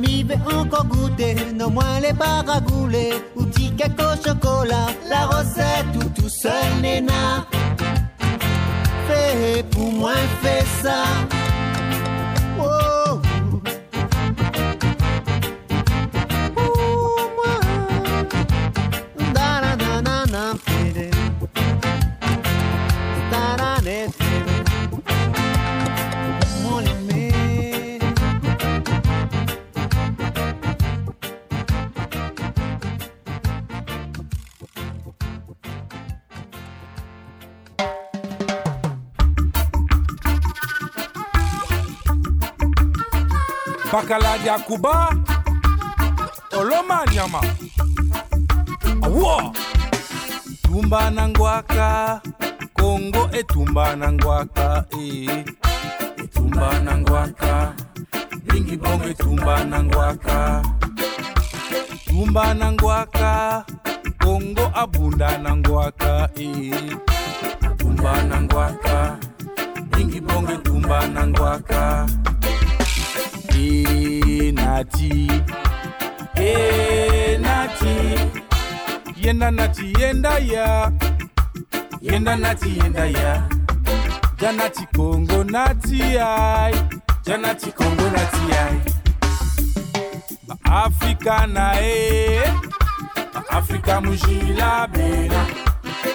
encore 0.54 0.86
goûter. 0.86 1.36
Non 1.56 1.70
moins 1.70 2.00
les 2.02 2.14
paragoulés, 2.14 3.14
petit 3.36 3.72
caco 3.76 4.04
chocolat. 4.26 4.88
La 5.10 5.26
recette 5.28 5.88
tout 5.94 6.10
tout 6.22 6.30
seul, 6.30 6.82
nena. 6.82 7.46
Fais 9.08 9.64
pour 9.72 9.92
moi, 9.92 10.16
fais 10.42 10.66
ça. 10.84 11.04
Kalaja 44.10 44.58
Kuba 44.66 45.14
Oloma 46.58 47.06
Nyama. 47.14 47.42
Awo 49.06 49.54
Tumba 50.64 51.10
Nangwaka 51.12 52.20
Kongo 52.74 53.30
Etumba 53.32 53.96
Nangwaka 53.96 54.86
eh. 54.98 55.46
Etumba 56.18 56.80
Nangwaka 56.80 57.74
Lingi 58.52 58.78
Bongo 58.78 59.06
Etumba 59.06 59.64
Nangwaka 59.64 60.64
Tumba 62.08 62.54
Nangwaka 62.54 63.64
Kongo 64.18 64.72
Abunda 64.74 65.38
Nangwaka 65.38 66.30
eh. 66.36 66.98
Tumba 67.78 68.24
Nangwaka 68.24 69.18
Lingi 69.98 70.20
Bongo 70.20 70.52
Etumba 70.54 71.08
Nangwaka 71.08 72.08
ngwaka 73.60 74.30
e 74.36 74.52
nati. 74.52 75.28
E 76.36 77.38
nati. 77.42 77.96
Yenda 79.22 79.52
nati 79.52 79.94
yenda 80.00 80.38
ya. 80.40 80.92
Yenda 82.02 82.36
nati 82.36 82.70
yenda 82.80 83.06
ya. 83.06 83.44
Janati 84.38 84.86
kongo 84.96 85.44
nati 85.44 86.02
ai. 86.18 86.74
Janati 87.26 87.72
kongo 87.72 88.10
nati 88.10 88.54
ai. 88.62 88.80
Baafrika 90.48 91.48
na 91.48 91.82
e. 91.82 92.42
Baafrika 93.34 94.02
mujila 94.02 94.88
bena. 94.88 95.46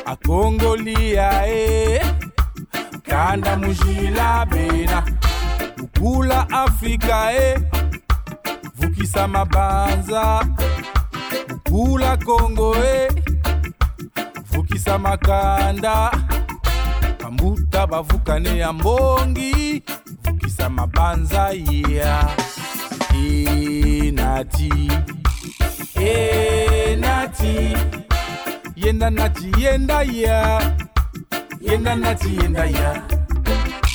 Akongolia 0.07 1.47
e. 1.49 2.01
Kanda 3.03 3.57
mujila 3.57 4.47
bena 5.85 5.89
kula 5.99 6.47
afrika 6.51 7.33
e 7.33 7.59
vukisa 8.77 9.29
mabanza. 9.29 10.41
Kula 11.65 12.17
kongo 12.17 12.75
e 12.77 13.09
vukisa 14.53 14.99
makanda. 14.99 16.11
Pambuta 17.19 17.87
bavukane 17.87 18.59
ya 18.59 18.73
mbongi. 18.73 19.83
Vukisa 20.23 20.69
mabanza 20.71 21.51
ya 21.89 22.29
enati. 23.15 24.91
Enati. 25.95 27.77
Yenda 28.77 29.11
nati 29.11 29.53
yenda 29.59 30.03
ya 30.03 30.73
yenda 31.61 31.95
nati 31.97 32.37
yenda 32.37 32.65
ya 32.65 33.03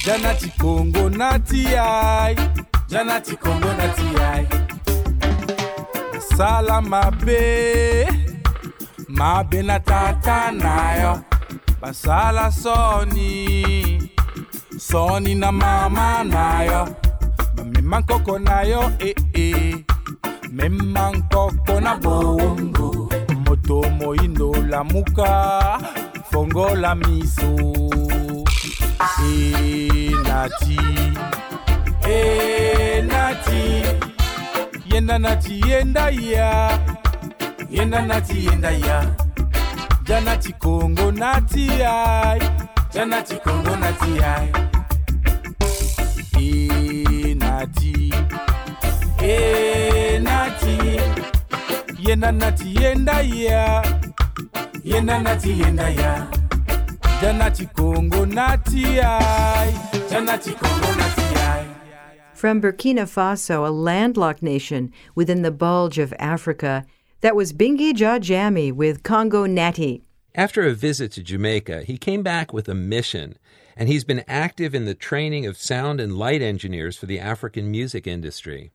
janati 0.10 0.50
kongo 0.58 1.10
nati 1.10 1.62
ai. 1.78 2.36
Janati 2.88 3.36
kongo 3.38 3.70
nati 3.80 4.08
ai. 4.30 4.46
Sala 6.36 6.82
mabe. 6.82 8.08
Mabe 9.08 9.62
na 9.62 9.80
tata 9.80 10.52
nayo 10.52 11.22
basala 11.82 12.52
soni. 12.52 14.10
Soni 14.78 15.36
na 15.36 15.52
mama 15.52 16.24
nayo 16.24 16.88
bamema 17.56 18.00
nkoko 18.00 18.40
nayo 18.40 18.92
ee 19.00 19.14
eh, 19.34 19.54
eh. 19.62 19.86
mema 20.52 21.12
nkoko 21.12 21.80
na 21.82 21.96
bongo 21.96 23.10
moto 23.46 23.90
moyindo 23.98 24.56
lamuka 24.70 25.80
fongola 26.32 26.96
miso 26.96 27.99
enati. 29.00 30.80
Enati. 32.04 33.84
Yenda 34.92 35.20
nati 35.20 35.62
yenda 35.70 36.10
ya. 36.10 36.80
Yenda 37.70 38.02
nati 38.02 38.46
yenda 38.46 38.72
ya. 38.72 39.06
Janati 40.04 40.54
kongo 40.54 41.12
nati 41.12 41.70
ai. 41.84 42.42
Janati 42.94 43.36
kongo 43.36 43.76
nati 43.76 44.24
ai. 44.24 44.52
Enati. 46.42 48.14
Enati. 49.22 50.78
Yenda 52.00 52.32
nati 52.32 52.76
yenda 52.82 53.22
ya. 53.22 53.84
Yenda 54.84 55.20
nati 55.20 55.60
yenda 55.60 55.90
ya 55.90 56.28
janati 57.22 57.66
kongo 57.74 58.24
nati 58.24 59.00
ai 59.02 59.72
janati 60.10 60.54
kongo 60.58 60.90
From 62.34 62.62
Burkina 62.62 63.06
Faso, 63.06 63.68
a 63.68 63.70
landlocked 63.70 64.42
nation 64.42 64.94
within 65.16 65.42
the 65.42 65.52
bulge 65.52 65.98
of 65.98 66.14
Africa, 66.18 66.86
that 67.20 67.36
was 67.36 67.52
Bingui 67.52 67.92
Jaa 67.92 68.22
Jammy 68.22 68.72
with 68.72 69.04
Congo 69.04 69.46
Natty. 69.46 70.02
After 70.34 70.66
a 70.66 70.74
visit 70.74 71.12
to 71.14 71.22
Jamaica, 71.22 71.84
he 71.84 71.98
came 71.98 72.24
back 72.24 72.54
with 72.54 72.70
a 72.70 72.74
mission, 72.74 73.38
and 73.76 73.90
he's 73.90 74.06
been 74.06 74.24
active 74.26 74.74
in 74.74 74.86
the 74.86 74.96
training 74.96 75.46
of 75.46 75.58
sound 75.58 76.00
and 76.00 76.18
light 76.18 76.42
engineers 76.42 76.96
for 76.96 77.08
the 77.08 77.20
African 77.20 77.70
music 77.70 78.08
industry. 78.08 78.72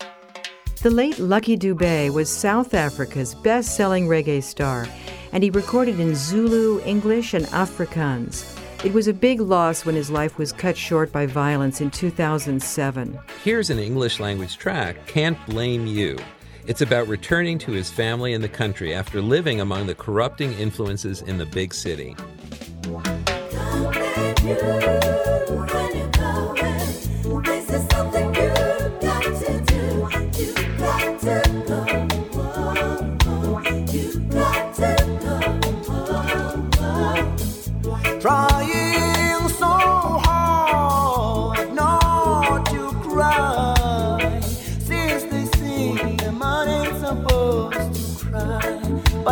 The 0.84 0.90
late 0.90 1.18
Lucky 1.18 1.56
Dube 1.56 2.12
was 2.12 2.28
South 2.28 2.74
Africa's 2.74 3.34
best 3.36 3.74
selling 3.74 4.06
reggae 4.06 4.42
star, 4.42 4.86
and 5.32 5.42
he 5.42 5.48
recorded 5.48 5.98
in 5.98 6.14
Zulu, 6.14 6.78
English, 6.84 7.32
and 7.32 7.46
Afrikaans. 7.46 8.44
It 8.84 8.92
was 8.92 9.08
a 9.08 9.14
big 9.14 9.40
loss 9.40 9.86
when 9.86 9.94
his 9.94 10.10
life 10.10 10.36
was 10.36 10.52
cut 10.52 10.76
short 10.76 11.10
by 11.10 11.24
violence 11.24 11.80
in 11.80 11.90
2007. 11.90 13.18
Here's 13.42 13.70
an 13.70 13.78
English 13.78 14.20
language 14.20 14.58
track, 14.58 15.06
Can't 15.06 15.38
Blame 15.46 15.86
You. 15.86 16.18
It's 16.66 16.82
about 16.82 17.08
returning 17.08 17.56
to 17.60 17.72
his 17.72 17.90
family 17.90 18.34
and 18.34 18.44
the 18.44 18.48
country 18.50 18.92
after 18.92 19.22
living 19.22 19.62
among 19.62 19.86
the 19.86 19.94
corrupting 19.94 20.52
influences 20.52 21.22
in 21.22 21.38
the 21.38 21.46
big 21.46 21.72
city. 21.72 22.14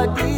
body. 0.07 0.31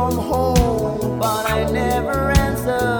from 0.00 0.16
home, 0.16 1.18
but 1.18 1.50
I 1.50 1.70
never 1.70 2.30
answer. 2.30 2.99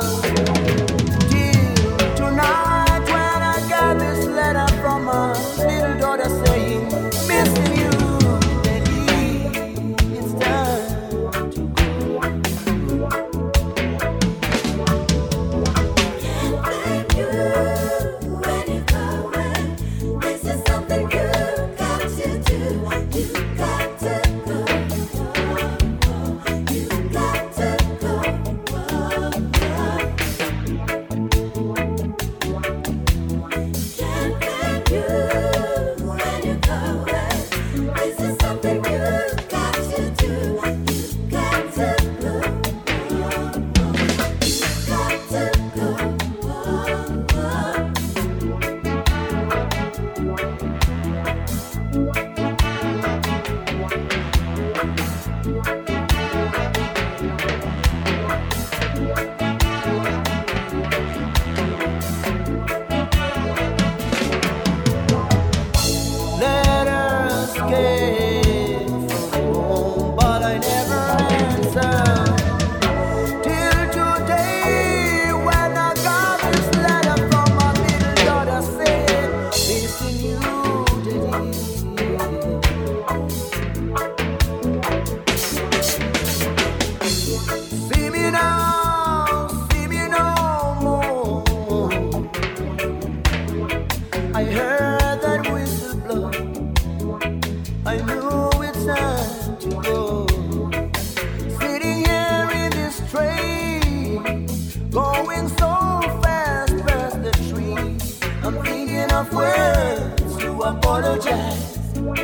enough 109.21 109.35
words 109.35 110.37
to 110.39 110.61
apologize. 110.63 111.79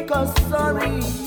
Cause 0.09 0.33
sorry. 0.49 1.26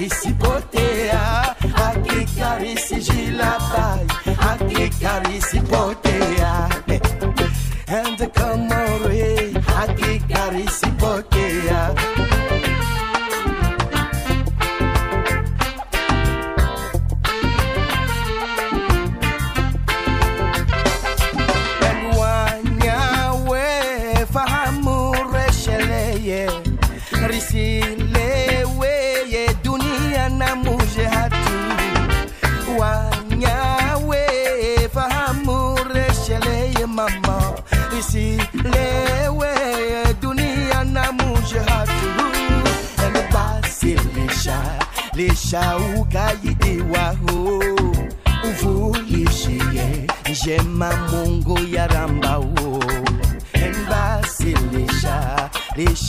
Esse 0.00 0.32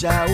lisha 0.01 0.25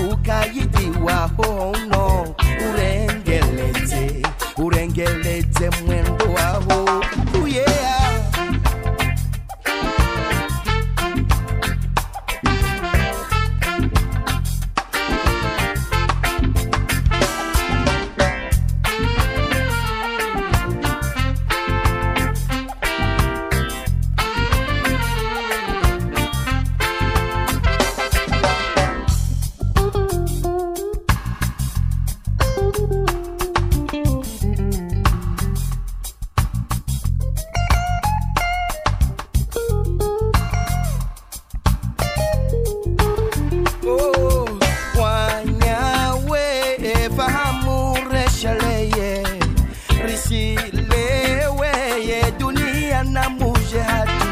na 53.18 53.30
muje 53.30 53.80
hatu 53.80 54.28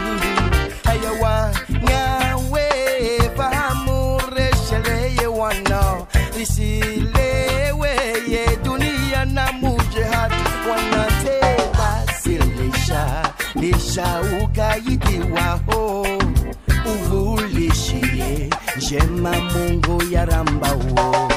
haya 0.84 1.12
wanyawe 1.22 2.70
fahamu 3.38 4.22
reshaleye 4.36 5.28
wana 5.28 6.06
risileweye 6.38 8.46
dunia 8.64 9.26
na 9.26 9.52
muje 9.52 10.04
hatu. 10.04 10.36
Wanate 10.70 11.40
basi 11.78 12.30
lisha 12.38 13.24
lisha 13.56 14.22
ukayidiwaho 14.44 16.08
uvulishie 16.86 18.50
njema 18.78 19.32
mungu 19.42 20.04
ya 20.12 20.26
rambao 20.26 21.30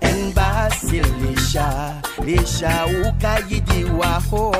embasi 0.00 1.00
lisha 1.00 1.94
lisha 2.24 2.86
ukayidiwaho 3.08 4.56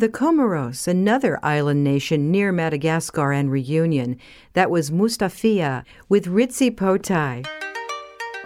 the 0.00 0.08
Comoros, 0.08 0.88
another 0.88 1.38
island 1.42 1.84
nation 1.84 2.30
near 2.30 2.52
Madagascar 2.52 3.32
and 3.32 3.52
Reunion, 3.52 4.16
that 4.54 4.70
was 4.70 4.90
Moustafia 4.90 5.84
with 6.08 6.24
Ritsypoteye. 6.24 7.46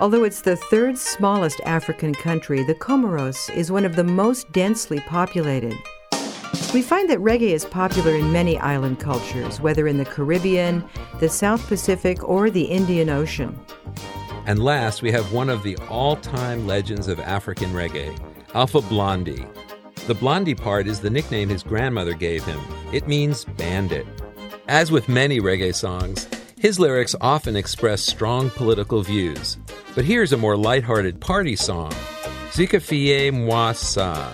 Although 0.01 0.25
it's 0.25 0.43
the 0.43 0.57
third 0.57 0.99
smallest 0.99 1.61
African 1.65 2.13
country, 2.13 2.65
the 2.65 2.75
Comoros 2.75 3.55
is 3.55 3.71
one 3.71 3.85
of 3.85 3.95
the 3.95 4.03
most 4.03 4.51
densely 4.51 4.99
populated. 4.99 5.79
We 6.75 6.83
find 6.83 7.09
that 7.09 7.21
reggae 7.21 7.53
is 7.53 7.65
popular 7.65 8.17
in 8.17 8.33
many 8.33 8.59
island 8.59 8.99
cultures, 8.99 9.61
whether 9.61 9.87
in 9.87 9.99
the 9.99 10.05
Caribbean, 10.05 10.83
the 11.21 11.29
South 11.29 11.65
Pacific, 11.69 12.29
or 12.29 12.51
the 12.51 12.65
Indian 12.65 13.09
Ocean. 13.09 13.57
And 14.47 14.59
last, 14.59 15.03
we 15.03 15.13
have 15.13 15.33
one 15.33 15.49
of 15.49 15.63
the 15.63 15.77
all 15.89 16.17
time 16.17 16.67
legends 16.67 17.07
of 17.07 17.21
African 17.21 17.71
reggae, 17.71 18.19
Alpha 18.55 18.81
Blondy. 18.81 19.47
The 20.07 20.15
Blondy 20.15 20.55
part 20.55 20.87
is 20.87 21.01
the 21.01 21.09
nickname 21.09 21.49
his 21.49 21.63
grandmother 21.63 22.13
gave 22.13 22.45
him. 22.45 22.61
It 22.93 23.09
means 23.09 23.47
bandit. 23.47 24.07
As 24.69 24.93
with 24.93 25.09
many 25.09 25.41
reggae 25.41 25.75
songs, 25.75 26.29
his 26.59 26.79
lyrics 26.79 27.15
often 27.23 27.57
express 27.57 28.03
strong 28.03 28.51
political 28.51 29.03
views. 29.03 29.57
But 29.95 30.05
here's 30.05 30.35
a 30.35 30.37
more 30.37 30.59
lighthearted 30.59 31.23
party 31.23 31.57
song, 31.57 31.91
Zika 32.51 32.81
Zikafie 32.81 33.33
Moi 33.33 33.73
Sa. 33.73 34.31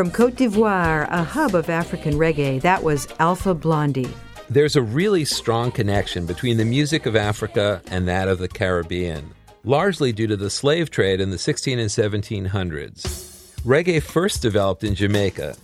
From 0.00 0.10
Cote 0.10 0.36
d'Ivoire, 0.36 1.06
a 1.10 1.22
hub 1.22 1.54
of 1.54 1.68
African 1.68 2.14
reggae, 2.14 2.58
that 2.62 2.82
was 2.82 3.06
Alpha 3.18 3.54
Blondy. 3.54 4.08
There's 4.48 4.74
a 4.74 4.80
really 4.80 5.26
strong 5.26 5.70
connection 5.70 6.24
between 6.24 6.56
the 6.56 6.64
music 6.64 7.04
of 7.04 7.16
Africa 7.16 7.82
and 7.90 8.08
that 8.08 8.26
of 8.26 8.38
the 8.38 8.48
Caribbean, 8.48 9.34
largely 9.62 10.10
due 10.10 10.26
to 10.26 10.38
the 10.38 10.48
slave 10.48 10.90
trade 10.90 11.20
in 11.20 11.28
the 11.28 11.36
16 11.36 11.78
and 11.78 11.90
1700s. 11.90 13.60
Reggae 13.62 14.02
first 14.02 14.40
developed 14.40 14.84
in 14.84 14.94
Jamaica 14.94 15.54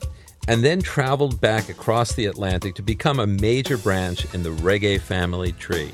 and 0.48 0.62
then 0.62 0.82
traveled 0.82 1.40
back 1.40 1.70
across 1.70 2.12
the 2.12 2.26
Atlantic 2.26 2.74
to 2.74 2.82
become 2.82 3.18
a 3.18 3.26
major 3.26 3.78
branch 3.78 4.34
in 4.34 4.42
the 4.42 4.50
reggae 4.50 5.00
family 5.00 5.52
tree. 5.52 5.92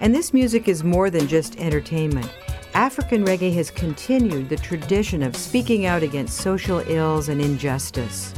And 0.00 0.14
this 0.14 0.32
music 0.32 0.66
is 0.66 0.82
more 0.82 1.10
than 1.10 1.28
just 1.28 1.58
entertainment. 1.58 2.32
African 2.76 3.24
reggae 3.24 3.54
has 3.54 3.70
continued 3.70 4.50
the 4.50 4.56
tradition 4.56 5.22
of 5.22 5.34
speaking 5.34 5.86
out 5.86 6.02
against 6.02 6.36
social 6.36 6.80
ills 6.80 7.30
and 7.30 7.40
injustice. 7.40 8.34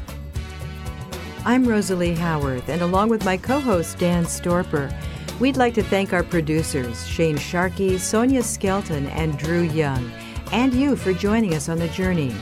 I'm 1.44 1.66
Rosalie 1.66 2.14
Howarth, 2.14 2.68
and 2.68 2.80
along 2.82 3.08
with 3.08 3.24
my 3.24 3.36
co 3.36 3.58
host 3.58 3.98
Dan 3.98 4.26
Storper, 4.26 4.94
we'd 5.40 5.56
like 5.56 5.74
to 5.74 5.82
thank 5.82 6.12
our 6.12 6.22
producers, 6.22 7.04
Shane 7.04 7.36
Sharkey, 7.36 7.98
Sonia 7.98 8.44
Skelton, 8.44 9.06
and 9.08 9.36
Drew 9.36 9.62
Young, 9.62 10.08
and 10.52 10.72
you 10.72 10.94
for 10.94 11.12
joining 11.12 11.54
us 11.54 11.68
on 11.68 11.80
the 11.80 11.88
journey. 11.88 12.32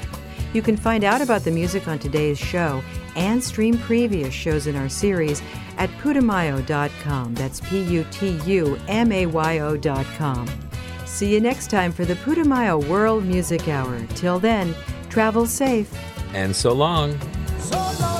You 0.52 0.60
can 0.60 0.76
find 0.76 1.02
out 1.02 1.22
about 1.22 1.44
the 1.44 1.50
music 1.50 1.88
on 1.88 1.98
today's 1.98 2.38
show 2.38 2.82
and 3.16 3.42
stream 3.42 3.78
previous 3.78 4.34
shows 4.34 4.66
in 4.66 4.76
our 4.76 4.90
series 4.90 5.40
at 5.78 5.88
putumayo.com. 6.02 7.34
That's 7.36 7.60
P 7.60 7.80
U 7.84 8.04
T 8.10 8.38
U 8.44 8.78
M 8.86 9.12
A 9.12 9.24
Y 9.24 9.58
O.com. 9.60 10.65
See 11.16 11.32
you 11.32 11.40
next 11.40 11.70
time 11.70 11.92
for 11.92 12.04
the 12.04 12.14
Putumayo 12.16 12.86
World 12.88 13.24
Music 13.24 13.68
Hour. 13.68 14.06
Till 14.16 14.38
then, 14.38 14.74
travel 15.08 15.46
safe. 15.46 15.90
And 16.34 16.54
so 16.54 16.74
long. 16.74 17.18
So 17.58 17.78
long. 17.98 18.15